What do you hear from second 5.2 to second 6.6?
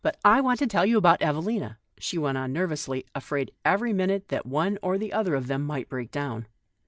of them might break down.